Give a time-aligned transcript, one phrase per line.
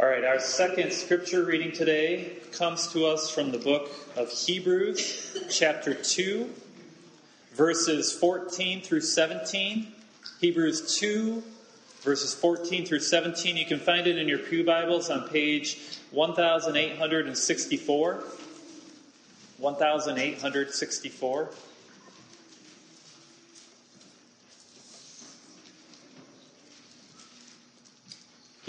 [0.00, 5.36] All right, our second scripture reading today comes to us from the book of Hebrews,
[5.50, 6.48] chapter 2,
[7.52, 9.92] verses 14 through 17.
[10.40, 11.42] Hebrews 2,
[12.00, 13.58] verses 14 through 17.
[13.58, 15.76] You can find it in your Pew Bibles on page
[16.12, 18.24] 1864.
[19.58, 21.50] 1864.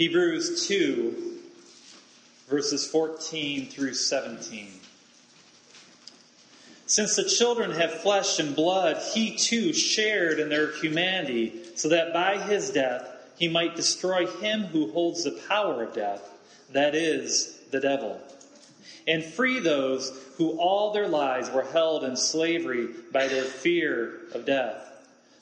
[0.02, 1.38] Hebrews 2,
[2.48, 4.66] verses 14 through 17.
[6.86, 12.12] Since the children have flesh and blood, he too shared in their humanity, so that
[12.12, 16.28] by his death he might destroy him who holds the power of death,
[16.72, 18.20] that is, the devil,
[19.06, 24.44] and free those who all their lives were held in slavery by their fear of
[24.46, 24.84] death.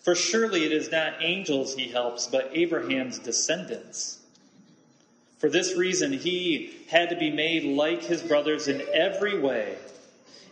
[0.02, 4.18] For surely it is not angels he helps, but Abraham's descendants.
[5.40, 9.74] For this reason, he had to be made like his brothers in every way,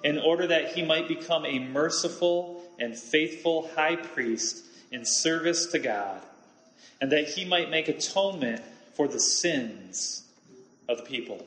[0.03, 5.78] in order that he might become a merciful and faithful high priest in service to
[5.78, 6.22] God,
[7.03, 8.62] and that he might make atonement
[8.95, 10.22] for the sins
[10.89, 11.45] of the people.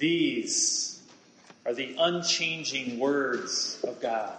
[0.00, 1.00] These
[1.64, 4.34] are the unchanging words of God.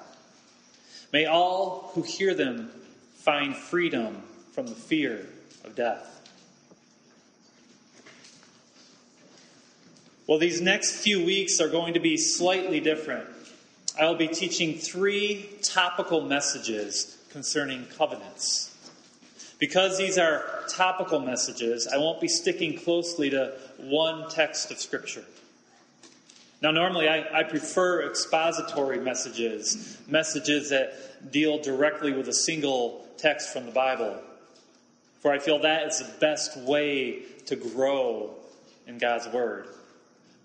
[1.14, 2.70] May all who hear them
[3.16, 5.26] find freedom from the fear
[5.64, 6.20] of death.
[10.28, 13.28] Well, these next few weeks are going to be slightly different.
[14.00, 18.78] I'll be teaching three topical messages concerning covenants.
[19.58, 25.26] Because these are topical messages, I won't be sticking closely to one text of Scripture.
[26.62, 33.52] Now, normally I, I, prefer expository messages, messages that deal directly with a single text
[33.52, 34.22] from the Bible
[35.22, 38.36] for I feel that is the best way to grow
[38.88, 39.68] in God's Word.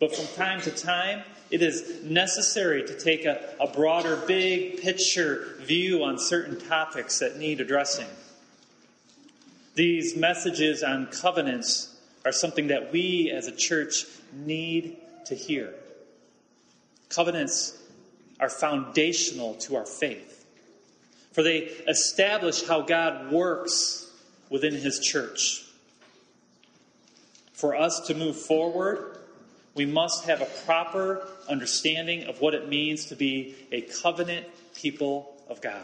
[0.00, 5.56] But from time to time, it is necessary to take a, a broader, big picture
[5.60, 8.09] view on certain topics that need addressing.
[9.75, 14.97] These messages on covenants are something that we as a church need
[15.27, 15.75] to hear.
[17.09, 17.78] Covenants
[18.41, 20.44] are foundational to our faith,
[21.32, 24.03] for they establish how God works
[24.50, 25.65] within His church.
[27.53, 29.16] For us to move forward,
[29.75, 35.34] we must have a proper understanding of what it means to be a covenant people
[35.49, 35.83] of God.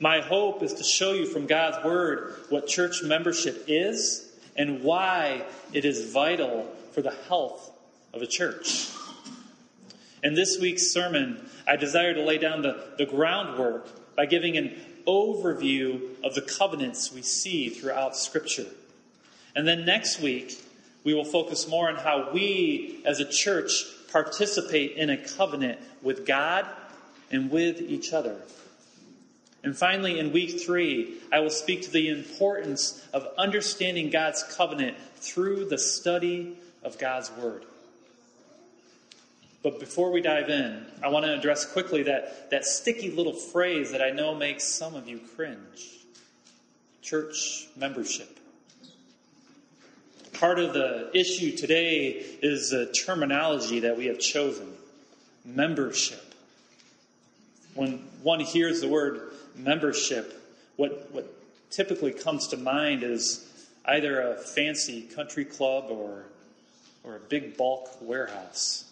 [0.00, 5.44] My hope is to show you from God's Word what church membership is and why
[5.72, 7.70] it is vital for the health
[8.12, 8.88] of a church.
[10.22, 14.74] In this week's sermon, I desire to lay down the, the groundwork by giving an
[15.08, 18.66] overview of the covenants we see throughout Scripture.
[19.56, 20.62] And then next week,
[21.02, 26.26] we will focus more on how we as a church participate in a covenant with
[26.26, 26.66] God
[27.30, 28.36] and with each other.
[29.64, 34.96] And finally, in week three, I will speak to the importance of understanding God's covenant
[35.16, 37.64] through the study of God's Word.
[39.62, 43.90] But before we dive in, I want to address quickly that, that sticky little phrase
[43.92, 45.98] that I know makes some of you cringe
[47.02, 48.38] church membership.
[50.34, 52.10] Part of the issue today
[52.42, 54.72] is the terminology that we have chosen
[55.44, 56.34] membership.
[57.74, 60.40] When one hears the word membership,
[60.76, 61.32] what, what
[61.70, 63.44] typically comes to mind is
[63.86, 66.26] either a fancy country club or,
[67.02, 68.84] or a big bulk warehouse.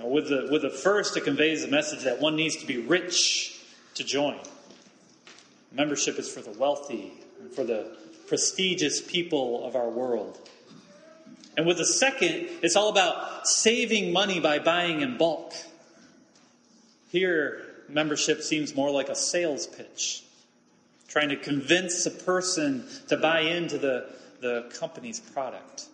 [0.00, 2.78] Uh, with, the, with the first, it conveys the message that one needs to be
[2.78, 3.60] rich
[3.94, 4.38] to join.
[5.72, 7.96] Membership is for the wealthy and for the
[8.26, 10.38] prestigious people of our world.
[11.56, 15.52] And with the second, it's all about saving money by buying in bulk.
[17.10, 20.22] Here, membership seems more like a sales pitch,
[21.08, 24.06] trying to convince a person to buy into the,
[24.40, 25.86] the company's product.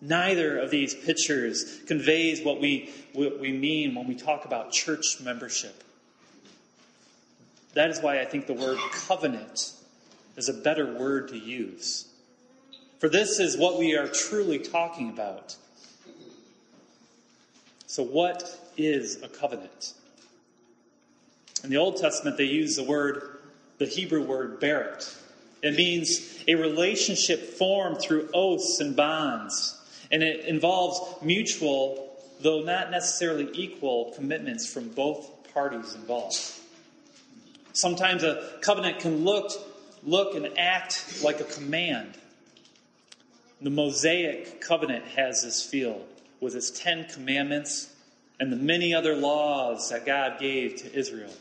[0.00, 5.20] Neither of these pictures conveys what we, what we mean when we talk about church
[5.20, 5.82] membership.
[7.74, 9.72] That is why I think the word covenant
[10.36, 12.06] is a better word to use.
[13.00, 15.56] For this is what we are truly talking about.
[17.86, 19.94] So, what is a covenant?
[21.64, 23.38] In the Old Testament, they use the word,
[23.78, 25.16] the Hebrew word, berit.
[25.62, 29.77] It means a relationship formed through oaths and bonds
[30.10, 36.38] and it involves mutual, though not necessarily equal, commitments from both parties involved.
[37.72, 39.52] Sometimes a covenant can look,
[40.02, 42.14] look and act like a command.
[43.60, 46.04] The Mosaic covenant has this feel
[46.40, 47.92] with its Ten Commandments
[48.40, 51.32] and the many other laws that God gave to Israel.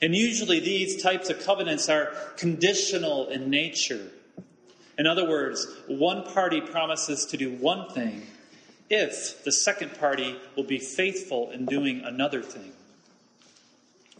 [0.00, 4.10] And usually these types of covenants are conditional in nature.
[4.98, 8.26] In other words, one party promises to do one thing
[8.88, 12.72] if the second party will be faithful in doing another thing.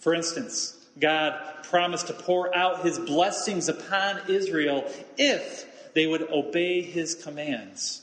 [0.01, 4.85] For instance, God promised to pour out his blessings upon Israel
[5.17, 8.03] if they would obey his commands.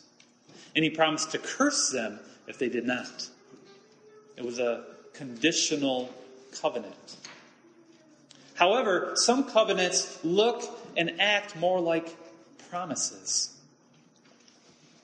[0.76, 3.30] And he promised to curse them if they did not.
[4.36, 6.12] It was a conditional
[6.60, 7.18] covenant.
[8.56, 10.64] However, some covenants look
[10.98, 12.16] and act more like
[12.74, 13.56] promises.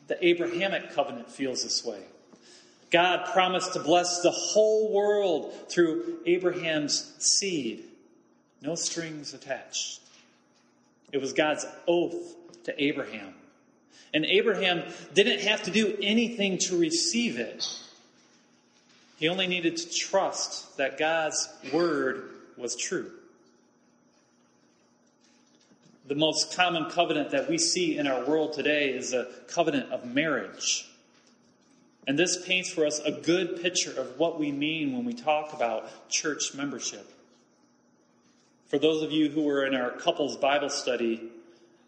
[0.07, 2.01] The Abrahamic covenant feels this way.
[2.89, 7.83] God promised to bless the whole world through Abraham's seed,
[8.63, 10.01] no strings attached.
[11.11, 13.35] It was God's oath to Abraham.
[14.15, 14.81] And Abraham
[15.13, 17.71] didn't have to do anything to receive it.
[19.17, 23.11] He only needed to trust that God's word was true.
[26.09, 30.05] The most common covenant that we see in our world today is a covenant of
[30.11, 30.89] marriage.
[32.07, 35.53] And this paints for us a good picture of what we mean when we talk
[35.53, 37.07] about church membership.
[38.69, 41.29] For those of you who were in our couples Bible study,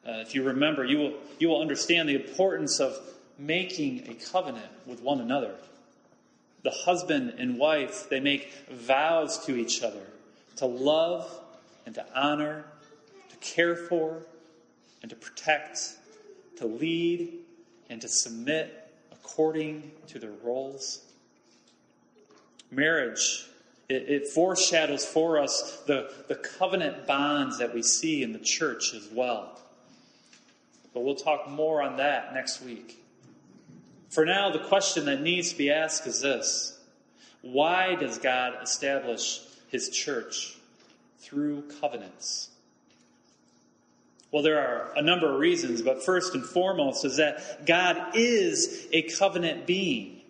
[0.08, 2.96] uh, if you remember, you will, you will understand the importance of
[3.40, 5.56] making a covenant with one another.
[6.62, 10.06] The husband and wife, they make vows to each other
[10.58, 11.28] to love
[11.88, 12.66] and to honor
[13.42, 14.24] care for
[15.02, 15.80] and to protect,
[16.58, 17.40] to lead
[17.90, 18.78] and to submit
[19.12, 21.04] according to their roles.
[22.70, 23.48] Marriage,
[23.90, 28.94] it, it, foreshadows for us the, the covenant bonds that we see in the church
[28.94, 29.60] as well.
[30.94, 33.04] But we'll talk more on that next week.
[34.10, 36.80] For now, the question that needs to be asked is this
[37.42, 40.58] Why does God establish his church?
[41.20, 42.51] Through covenants.
[44.32, 48.88] Well, there are a number of reasons, but first and foremost is that God is
[48.94, 50.22] a covenant being.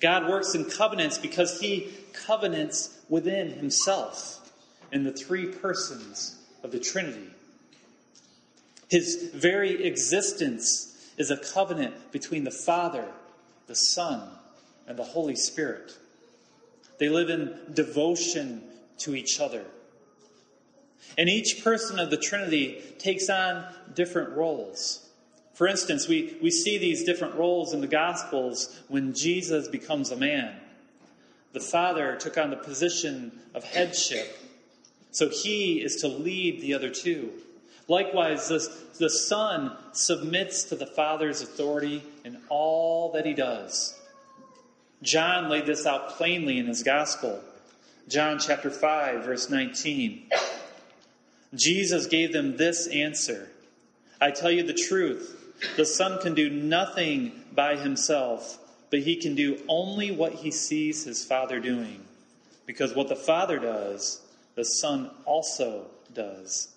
[0.00, 4.52] God works in covenants because he covenants within himself
[4.92, 7.30] in the three persons of the Trinity.
[8.88, 13.06] His very existence is a covenant between the Father,
[13.66, 14.22] the Son,
[14.86, 15.98] and the Holy Spirit.
[16.98, 18.62] They live in devotion
[18.98, 19.64] to each other.
[21.16, 23.64] And each person of the Trinity takes on
[23.94, 25.08] different roles.
[25.54, 30.16] For instance, we, we see these different roles in the Gospels when Jesus becomes a
[30.16, 30.54] man.
[31.52, 34.38] The Father took on the position of headship,
[35.10, 37.32] so he is to lead the other two.
[37.88, 38.68] Likewise, the,
[38.98, 43.98] the Son submits to the Father's authority in all that he does.
[45.02, 47.40] John laid this out plainly in his Gospel.
[48.08, 50.30] John chapter 5, verse 19.
[51.54, 53.48] Jesus gave them this answer
[54.20, 55.36] I tell you the truth.
[55.76, 58.58] The Son can do nothing by himself,
[58.90, 62.04] but he can do only what he sees his Father doing.
[62.66, 64.20] Because what the Father does,
[64.56, 66.68] the Son also does.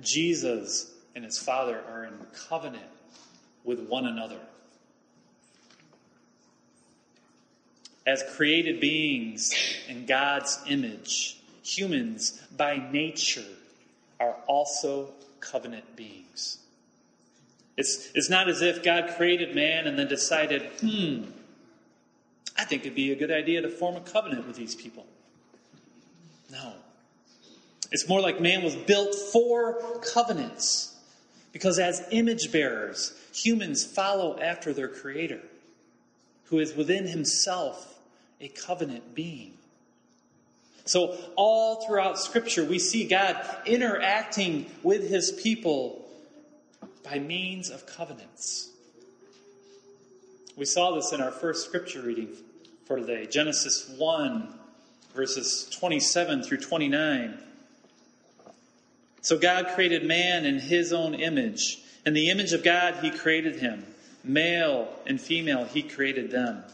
[0.00, 2.14] Jesus and his Father are in
[2.48, 2.84] covenant
[3.64, 4.40] with one another.
[8.06, 9.52] As created beings
[9.88, 13.44] in God's image, humans by nature
[14.20, 15.08] are also
[15.40, 16.58] covenant beings.
[17.76, 21.24] It's, it's not as if God created man and then decided, hmm,
[22.56, 25.06] I think it'd be a good idea to form a covenant with these people.
[26.50, 26.74] No.
[27.90, 30.94] It's more like man was built for covenants.
[31.52, 35.40] Because as image bearers, humans follow after their creator,
[36.44, 37.98] who is within himself
[38.40, 39.52] a covenant being.
[40.84, 43.36] So, all throughout Scripture, we see God
[43.66, 46.04] interacting with his people
[47.04, 48.70] by means of covenants.
[50.56, 52.30] We saw this in our first Scripture reading
[52.86, 54.52] for today Genesis 1,
[55.14, 57.38] verses 27 through 29.
[59.20, 61.78] So, God created man in his own image.
[62.04, 63.86] In the image of God, he created him.
[64.24, 66.64] Male and female, he created them.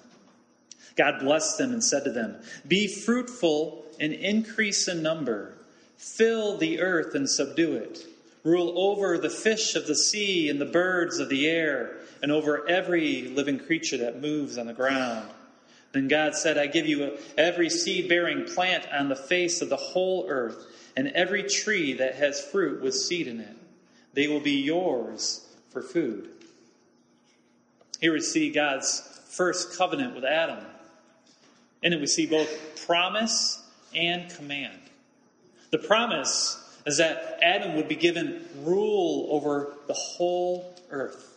[0.97, 2.37] God blessed them and said to them,
[2.67, 5.55] Be fruitful and increase in number.
[5.97, 8.05] Fill the earth and subdue it.
[8.45, 12.69] Rule over the fish of the sea and the birds of the air, and over
[12.69, 15.29] every living creature that moves on the ground.
[15.93, 19.77] Then God said, I give you every seed bearing plant on the face of the
[19.77, 23.57] whole earth, and every tree that has fruit with seed in it.
[24.15, 26.29] They will be yours for food.
[28.01, 30.65] Here we see God's first covenant with Adam.
[31.83, 33.63] In it, we see both promise
[33.95, 34.79] and command.
[35.71, 41.37] The promise is that Adam would be given rule over the whole earth,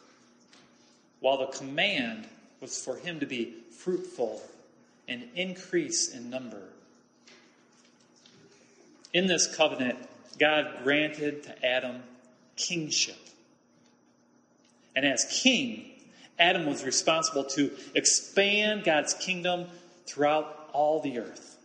[1.20, 2.27] while the command
[2.62, 4.41] was for him to be fruitful
[5.08, 6.62] and increase in number.
[9.13, 9.98] In this covenant,
[10.39, 12.03] God granted to Adam
[12.55, 13.17] kingship.
[14.96, 15.91] And as king,
[16.39, 19.67] Adam was responsible to expand God's kingdom
[20.05, 21.58] throughout all the earth.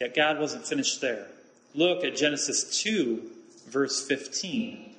[0.00, 1.26] Yet God wasn't finished there.
[1.74, 3.22] Look at Genesis 2,
[3.68, 4.94] verse 15.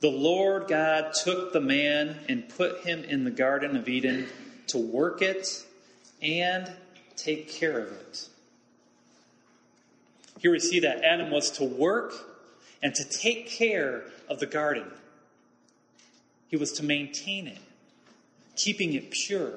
[0.00, 4.28] The Lord God took the man and put him in the Garden of Eden
[4.68, 5.64] to work it
[6.22, 6.70] and
[7.16, 8.28] take care of it.
[10.38, 12.12] Here we see that Adam was to work
[12.80, 14.86] and to take care of the garden.
[16.48, 17.58] He was to maintain it,
[18.54, 19.52] keeping it pure.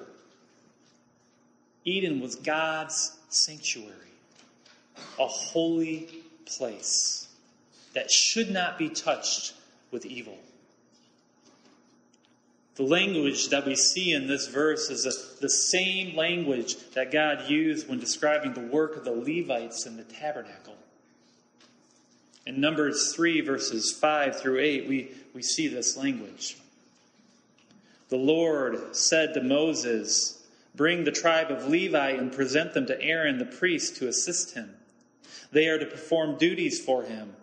[1.84, 3.96] Eden was God's sanctuary,
[5.20, 6.10] a holy
[6.46, 7.28] place
[7.94, 9.54] that should not be touched
[9.92, 10.38] with evil.
[12.76, 17.50] The language that we see in this verse is a, the same language that God
[17.50, 20.76] used when describing the work of the Levites in the tabernacle.
[22.48, 26.58] In Numbers 3, verses 5 through 8, we, we see this language.
[28.10, 30.41] The Lord said to Moses,
[30.74, 34.76] Bring the tribe of Levi and present them to Aaron the priest to assist him.
[35.52, 37.36] They are to perform duties for him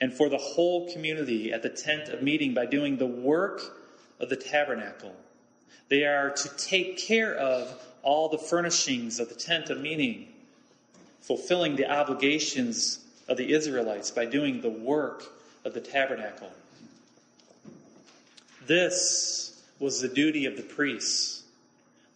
[0.00, 3.62] and for the whole community at the tent of meeting by doing the work
[4.20, 5.14] of the tabernacle.
[5.88, 10.28] They are to take care of all the furnishings of the tent of meeting,
[11.22, 15.24] fulfilling the obligations of the Israelites by doing the work
[15.64, 16.52] of the tabernacle.
[18.66, 21.42] This was the duty of the priests.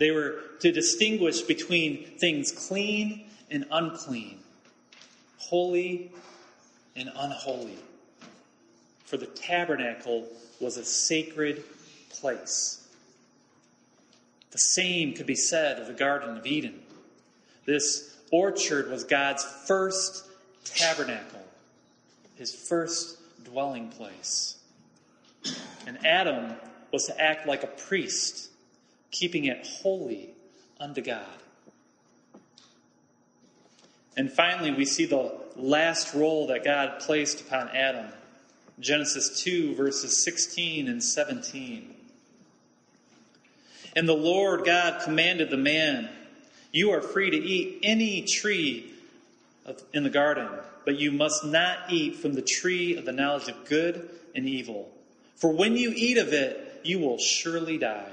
[0.01, 4.39] They were to distinguish between things clean and unclean,
[5.37, 6.11] holy
[6.97, 7.77] and unholy.
[9.05, 10.27] For the tabernacle
[10.59, 11.63] was a sacred
[12.09, 12.89] place.
[14.53, 16.81] The same could be said of the Garden of Eden.
[17.67, 20.25] This orchard was God's first
[20.65, 21.45] tabernacle,
[22.37, 24.57] his first dwelling place.
[25.87, 26.55] And Adam
[26.91, 28.50] was to act like a priest,
[29.11, 30.31] keeping it holy
[30.79, 31.27] unto God.
[34.17, 38.07] And finally, we see the last role that God placed upon Adam
[38.81, 41.95] Genesis 2, verses 16 and 17.
[43.95, 46.09] And the Lord God commanded the man,
[46.73, 48.91] You are free to eat any tree
[49.93, 50.49] in the garden,
[50.87, 54.91] but you must not eat from the tree of the knowledge of good and evil.
[55.37, 58.13] For when you eat of it, you will surely die.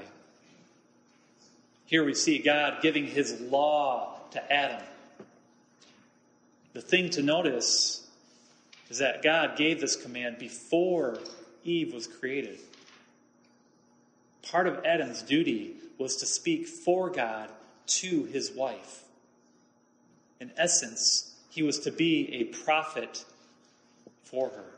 [1.88, 4.84] Here we see God giving his law to Adam.
[6.74, 8.06] The thing to notice
[8.90, 11.18] is that God gave this command before
[11.64, 12.58] Eve was created.
[14.42, 17.48] Part of Adam's duty was to speak for God
[17.86, 19.04] to his wife.
[20.40, 23.24] In essence, he was to be a prophet
[24.24, 24.74] for her.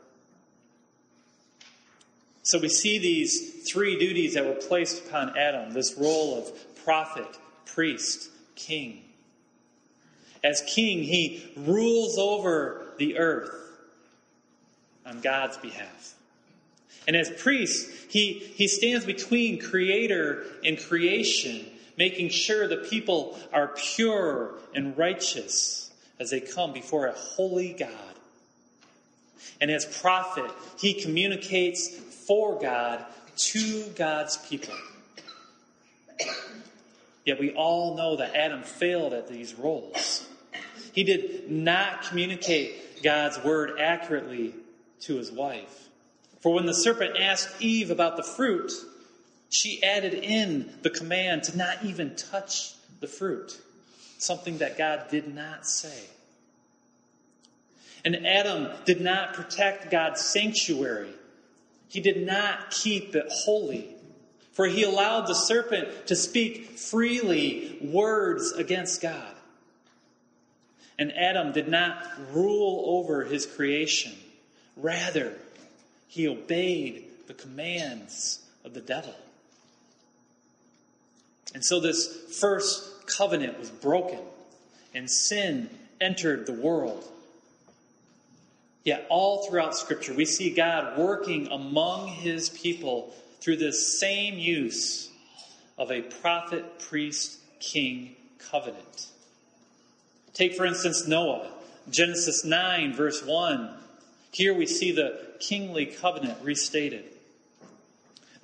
[2.43, 7.37] So we see these three duties that were placed upon Adam this role of prophet,
[7.65, 9.03] priest, king.
[10.43, 13.53] As king, he rules over the earth
[15.05, 16.15] on God's behalf.
[17.07, 21.65] And as priest, he, he stands between creator and creation,
[21.97, 27.89] making sure the people are pure and righteous as they come before a holy God.
[29.59, 31.89] And as prophet, he communicates
[32.27, 34.75] for God to God's people.
[37.25, 40.27] Yet we all know that Adam failed at these roles.
[40.93, 44.53] He did not communicate God's word accurately
[45.01, 45.89] to his wife.
[46.41, 48.71] For when the serpent asked Eve about the fruit,
[49.49, 53.59] she added in the command to not even touch the fruit,
[54.17, 56.05] something that God did not say.
[58.03, 61.11] And Adam did not protect God's sanctuary.
[61.87, 63.89] He did not keep it holy.
[64.61, 69.33] For he allowed the serpent to speak freely words against God.
[70.99, 74.13] And Adam did not rule over his creation.
[74.77, 75.33] Rather,
[76.07, 79.15] he obeyed the commands of the devil.
[81.55, 84.19] And so this first covenant was broken,
[84.93, 87.03] and sin entered the world.
[88.83, 95.09] Yet, all throughout Scripture, we see God working among his people through this same use
[95.77, 99.07] of a prophet, priest, king covenant.
[100.33, 101.49] Take, for instance, Noah,
[101.89, 103.69] Genesis 9, verse 1.
[104.31, 107.05] Here we see the kingly covenant restated.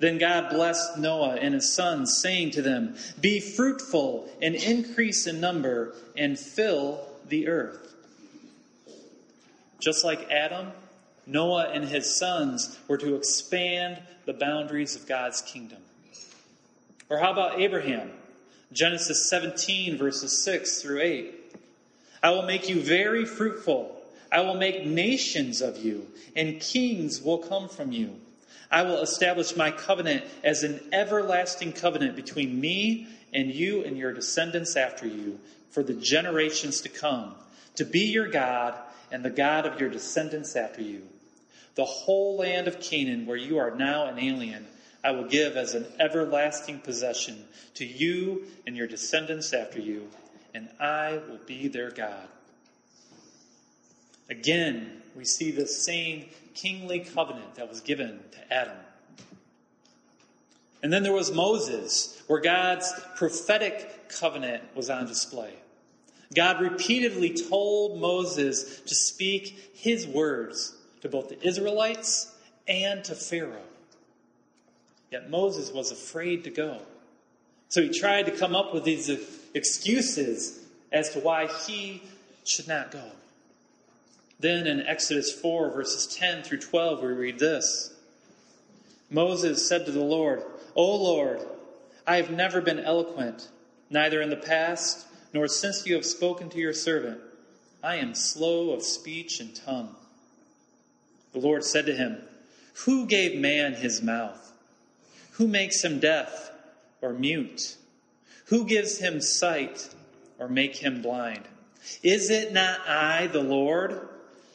[0.00, 5.40] Then God blessed Noah and his sons, saying to them, Be fruitful and increase in
[5.40, 7.94] number and fill the earth.
[9.80, 10.72] Just like Adam,
[11.28, 15.78] Noah and his sons were to expand the boundaries of God's kingdom.
[17.10, 18.10] Or how about Abraham?
[18.72, 21.34] Genesis 17, verses 6 through 8.
[22.22, 23.94] I will make you very fruitful.
[24.32, 28.16] I will make nations of you, and kings will come from you.
[28.70, 34.12] I will establish my covenant as an everlasting covenant between me and you and your
[34.12, 35.38] descendants after you
[35.70, 37.34] for the generations to come,
[37.76, 38.74] to be your God
[39.10, 41.02] and the God of your descendants after you.
[41.78, 44.66] The whole land of Canaan, where you are now an alien,
[45.04, 47.44] I will give as an everlasting possession
[47.74, 50.08] to you and your descendants after you,
[50.52, 52.26] and I will be their God.
[54.28, 58.78] Again, we see the same kingly covenant that was given to Adam.
[60.82, 65.52] And then there was Moses, where God's prophetic covenant was on display.
[66.34, 72.34] God repeatedly told Moses to speak his words to both the Israelites
[72.66, 73.62] and to Pharaoh.
[75.10, 76.82] Yet Moses was afraid to go.
[77.68, 79.10] So he tried to come up with these
[79.54, 80.60] excuses
[80.92, 82.02] as to why he
[82.44, 83.04] should not go.
[84.40, 87.94] Then in Exodus 4, verses 10 through 12, we read this
[89.10, 90.42] Moses said to the Lord,
[90.74, 91.40] O Lord,
[92.06, 93.48] I have never been eloquent,
[93.90, 97.20] neither in the past nor since you have spoken to your servant.
[97.82, 99.94] I am slow of speech and tongue.
[101.32, 102.18] The Lord said to him,
[102.84, 104.52] Who gave man his mouth?
[105.32, 106.50] Who makes him deaf
[107.00, 107.76] or mute?
[108.46, 109.88] Who gives him sight
[110.38, 111.44] or make him blind?
[112.02, 114.08] Is it not I, the Lord?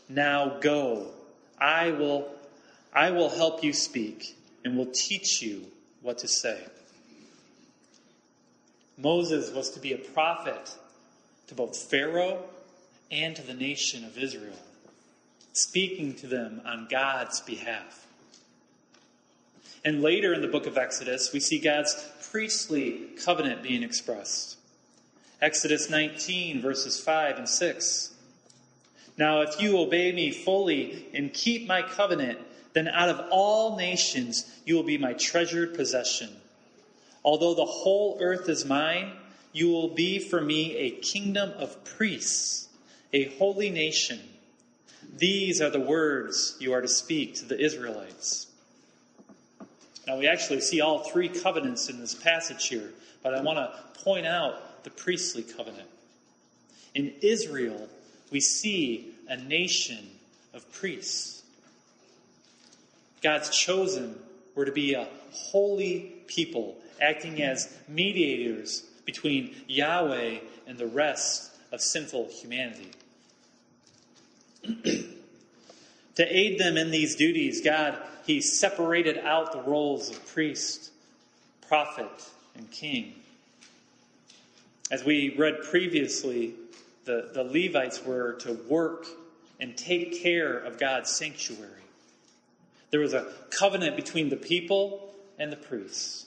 [0.09, 1.11] Now go.
[1.59, 2.29] I will
[2.93, 5.65] I will help you speak and will teach you
[6.01, 6.59] what to say.
[8.97, 10.75] Moses was to be a prophet
[11.47, 12.43] to both Pharaoh
[13.09, 14.59] and to the nation of Israel,
[15.53, 18.05] speaking to them on God's behalf.
[19.85, 21.95] And later in the book of Exodus, we see God's
[22.31, 24.57] priestly covenant being expressed.
[25.41, 28.13] Exodus 19, verses 5 and 6.
[29.17, 32.39] Now, if you obey me fully and keep my covenant,
[32.73, 36.29] then out of all nations you will be my treasured possession.
[37.23, 39.11] Although the whole earth is mine,
[39.51, 42.67] you will be for me a kingdom of priests,
[43.11, 44.19] a holy nation.
[45.15, 48.47] These are the words you are to speak to the Israelites.
[50.07, 54.03] Now, we actually see all three covenants in this passage here, but I want to
[54.03, 55.87] point out the priestly covenant.
[56.93, 57.87] In Israel,
[58.31, 60.09] we see a nation
[60.53, 61.43] of priests.
[63.21, 64.15] God's chosen
[64.55, 71.81] were to be a holy people, acting as mediators between Yahweh and the rest of
[71.81, 72.91] sinful humanity.
[76.15, 80.91] to aid them in these duties, God he separated out the roles of priest,
[81.67, 82.11] prophet,
[82.55, 83.15] and king.
[84.89, 86.53] As we read previously,
[87.05, 89.07] the, the Levites were to work
[89.59, 91.69] and take care of God's sanctuary.
[92.91, 96.25] There was a covenant between the people and the priests.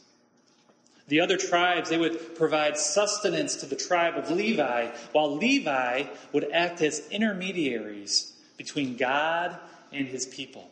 [1.09, 6.51] The other tribes, they would provide sustenance to the tribe of Levi, while Levi would
[6.53, 9.57] act as intermediaries between God
[9.93, 10.69] and his people.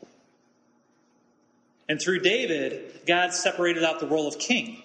[1.88, 4.82] And through David, God separated out the role of king.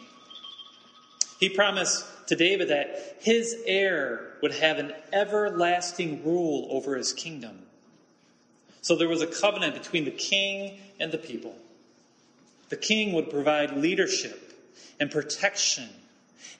[1.40, 7.60] He promised to David that his heir would have an everlasting rule over his kingdom.
[8.82, 11.56] So there was a covenant between the king and the people.
[12.70, 14.49] The king would provide leadership
[14.99, 15.89] and protection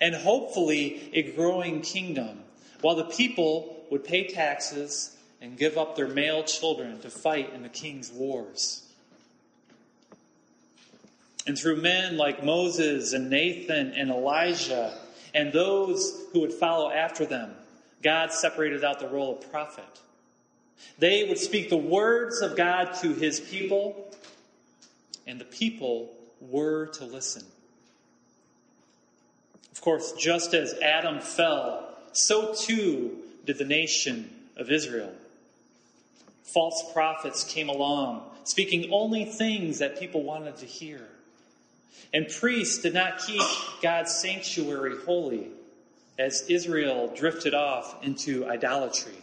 [0.02, 2.40] and hopefully a growing kingdom,
[2.82, 7.64] while the people would pay taxes and give up their male children to fight in
[7.64, 8.84] the king's wars.
[11.48, 14.98] And through men like Moses and Nathan and Elijah
[15.34, 17.54] and those who would follow after them,
[18.02, 19.84] God separated out the role of prophet.
[20.98, 24.14] They would speak the words of God to his people,
[25.28, 27.44] and the people were to listen.
[29.80, 33.16] Of course, just as Adam fell, so too
[33.46, 35.14] did the nation of Israel.
[36.44, 41.08] False prophets came along, speaking only things that people wanted to hear.
[42.14, 43.42] And priests did not keep
[43.82, 45.48] God's sanctuary holy
[46.18, 49.16] as Israel drifted off into idolatry.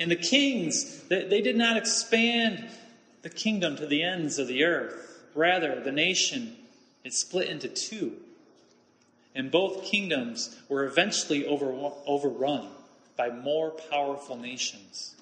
[0.00, 2.68] And the kings, they did not expand
[3.22, 5.22] the kingdom to the ends of the earth.
[5.36, 6.56] Rather, the nation,
[7.04, 8.16] it split into two.
[9.34, 11.72] And both kingdoms were eventually over,
[12.06, 12.68] overrun
[13.16, 15.14] by more powerful nations.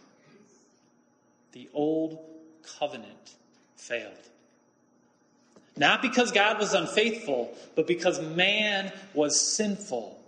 [1.53, 2.18] The old
[2.79, 3.35] covenant
[3.77, 4.12] failed.
[5.77, 10.20] Not because God was unfaithful, but because man was sinful.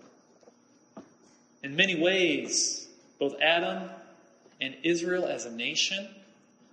[1.62, 3.88] In many ways, both Adam
[4.60, 6.08] and Israel as a nation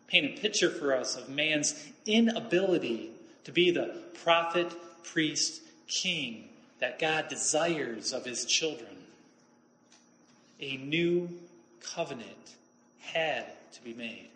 [0.07, 3.11] paint a picture for us of man's inability
[3.43, 4.71] to be the prophet,
[5.03, 6.48] priest, king
[6.79, 8.89] that God desires of his children.
[10.59, 11.29] A new
[11.81, 12.55] covenant
[12.99, 14.29] had to be made.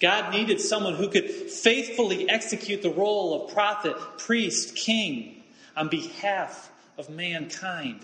[0.00, 5.42] God needed someone who could faithfully execute the role of prophet, priest, king
[5.76, 8.00] on behalf of mankind.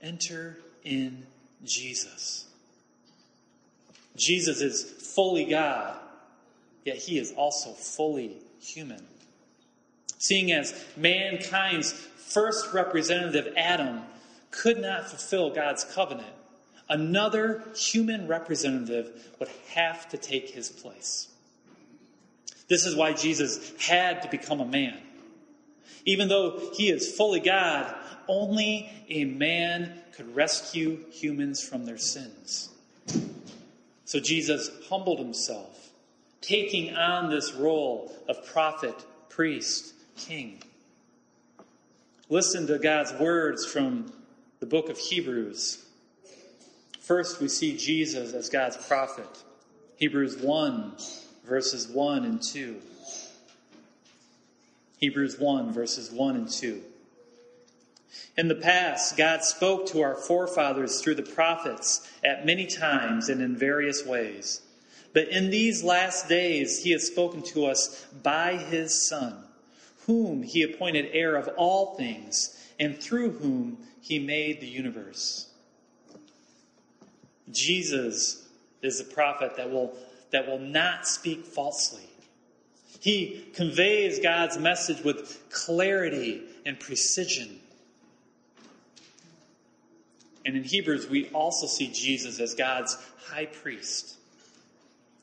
[0.00, 1.24] Enter in
[1.64, 2.46] Jesus.
[4.16, 5.96] Jesus is fully God,
[6.84, 9.02] yet he is also fully human.
[10.22, 14.02] Seeing as mankind's first representative, Adam,
[14.52, 16.32] could not fulfill God's covenant,
[16.88, 21.26] another human representative would have to take his place.
[22.68, 24.96] This is why Jesus had to become a man.
[26.04, 27.92] Even though he is fully God,
[28.28, 32.68] only a man could rescue humans from their sins.
[34.04, 35.90] So Jesus humbled himself,
[36.40, 38.94] taking on this role of prophet,
[39.28, 40.62] priest, king.
[42.28, 44.12] Listen to God's words from
[44.60, 45.84] the book of Hebrews.
[47.00, 49.28] First, we see Jesus as God's prophet.
[49.96, 50.92] Hebrews 1,
[51.44, 52.76] verses 1 and 2.
[54.98, 56.80] Hebrews 1, verses 1 and 2.
[58.36, 63.42] In the past, God spoke to our forefathers through the prophets at many times and
[63.42, 64.62] in various ways.
[65.12, 69.41] But in these last days, He has spoken to us by His Son,
[70.06, 75.48] whom He appointed heir of all things, and through whom He made the universe.
[77.50, 78.48] Jesus
[78.82, 79.94] is the prophet that will,
[80.30, 82.08] that will not speak falsely.
[83.00, 87.58] He conveys God's message with clarity and precision.
[90.44, 94.16] And in Hebrews, we also see Jesus as God's high priest.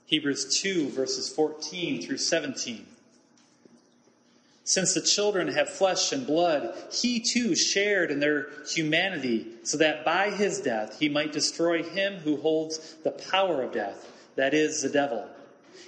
[0.06, 2.86] Hebrews 2, verses 14 through 17.
[4.70, 10.06] Since the children have flesh and blood, he too shared in their humanity, so that
[10.06, 14.84] by his death he might destroy him who holds the power of death, that is,
[14.84, 15.28] the devil,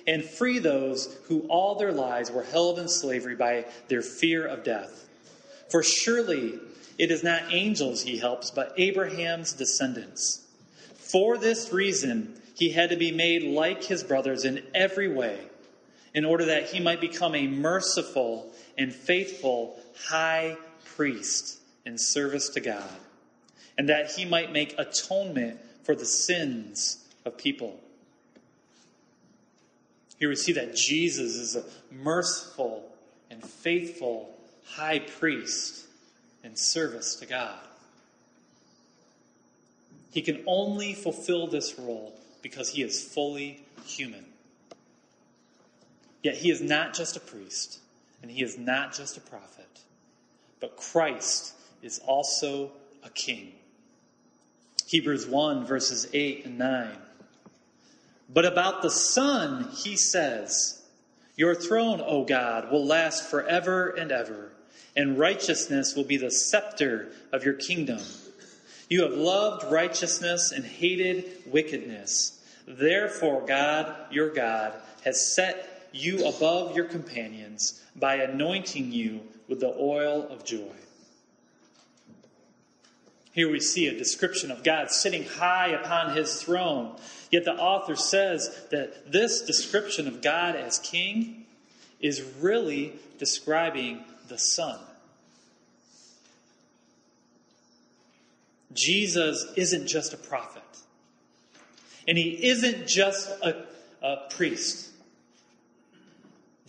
[0.07, 4.63] and free those who all their lives were held in slavery by their fear of
[4.63, 5.07] death.
[5.69, 6.55] For surely
[6.97, 10.41] it is not angels he helps, but Abraham's descendants.
[10.95, 15.37] For this reason, he had to be made like his brothers in every way,
[16.13, 20.57] in order that he might become a merciful and faithful high
[20.95, 22.89] priest in service to God,
[23.77, 27.79] and that he might make atonement for the sins of people.
[30.19, 32.87] Here we see that Jesus is a merciful
[33.31, 35.85] and faithful high priest
[36.43, 37.57] in service to God.
[40.11, 44.25] He can only fulfill this role because he is fully human.
[46.23, 47.79] Yet he is not just a priest,
[48.21, 49.81] and he is not just a prophet,
[50.59, 52.71] but Christ is also
[53.03, 53.53] a king.
[54.87, 56.89] Hebrews 1, verses 8 and 9.
[58.33, 60.81] But about the Son, he says,
[61.35, 64.51] Your throne, O God, will last forever and ever
[64.95, 68.01] and righteousness will be the scepter of your kingdom.
[68.89, 72.39] You have loved righteousness and hated wickedness.
[72.67, 79.75] Therefore, God, your God, has set you above your companions by anointing you with the
[79.77, 80.73] oil of joy.
[83.33, 86.95] Here we see a description of God sitting high upon his throne.
[87.31, 91.45] Yet the author says that this description of God as king
[92.01, 94.79] is really describing the Son.
[98.73, 100.63] Jesus isn't just a prophet,
[102.07, 103.65] and he isn't just a,
[104.01, 104.90] a priest.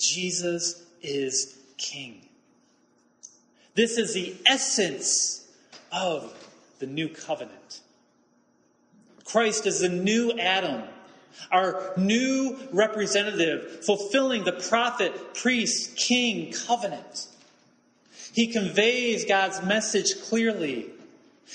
[0.02, 2.20] Jesus is king.
[3.74, 5.48] This is the essence
[5.90, 6.34] of
[6.80, 7.80] the new covenant.
[9.24, 10.82] Christ is the new Adam,
[11.50, 17.28] our new representative, fulfilling the prophet, priest, king covenant.
[18.32, 20.90] He conveys God's message clearly.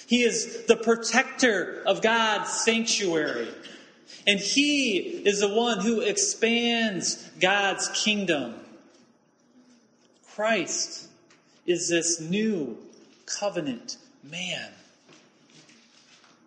[0.07, 3.49] He is the protector of God's sanctuary.
[4.26, 8.56] And He is the one who expands God's kingdom.
[10.34, 11.08] Christ
[11.65, 12.78] is this new
[13.26, 14.72] covenant man.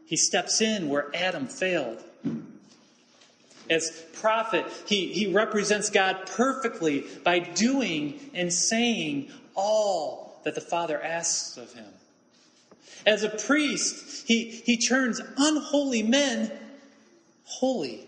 [0.06, 2.02] He steps in where Adam failed.
[3.68, 11.00] As prophet, he, he represents God perfectly by doing and saying all that the Father
[11.00, 11.86] asks of him.
[13.06, 16.50] As a priest, he, he turns unholy men
[17.50, 18.06] holy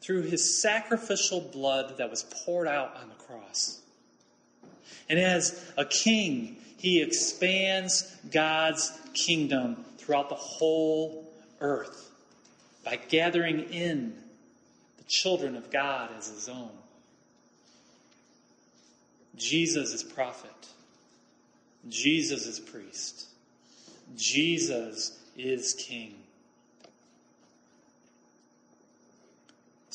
[0.00, 3.80] through his sacrificial blood that was poured out on the cross.
[5.08, 11.24] And as a king, he expands God's kingdom throughout the whole
[11.60, 12.10] earth
[12.84, 14.14] by gathering in
[14.98, 16.70] the children of God as his own.
[19.36, 20.50] Jesus is prophet.
[21.88, 23.26] Jesus is priest.
[24.16, 26.14] Jesus is king.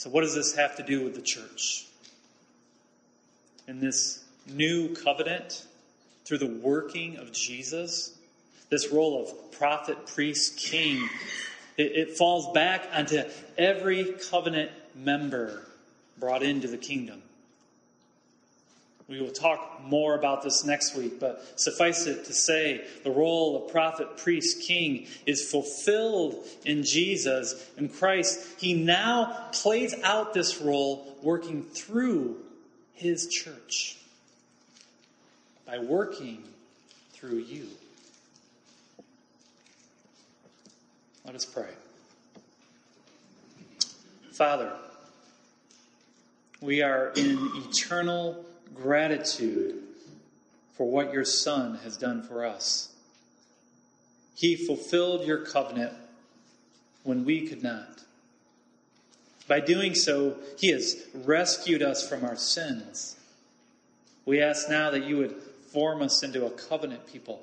[0.01, 1.85] So, what does this have to do with the church?
[3.67, 5.63] In this new covenant,
[6.25, 8.11] through the working of Jesus,
[8.71, 11.07] this role of prophet, priest, king,
[11.77, 13.21] it, it falls back onto
[13.59, 15.67] every covenant member
[16.17, 17.21] brought into the kingdom.
[19.11, 23.57] We will talk more about this next week, but suffice it to say, the role
[23.57, 27.69] of prophet, priest, king is fulfilled in Jesus.
[27.77, 32.37] In Christ, he now plays out this role working through
[32.93, 33.97] his church
[35.65, 36.45] by working
[37.11, 37.67] through you.
[41.25, 41.67] Let us pray.
[44.31, 44.71] Father,
[46.61, 49.81] we are in eternal gratitude
[50.75, 52.91] for what your Son has done for us.
[54.35, 55.93] He fulfilled your covenant
[57.03, 58.01] when we could not.
[59.47, 63.17] By doing so, He has rescued us from our sins.
[64.25, 65.35] We ask now that you would
[65.71, 67.41] form us into a covenant people.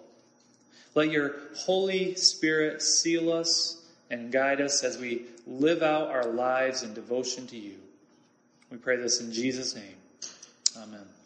[0.94, 6.82] Let your Holy Spirit seal us and guide us as we live out our lives
[6.82, 7.74] in devotion to you.
[8.70, 9.94] We pray this in Jesus' name.
[10.76, 11.17] Amen.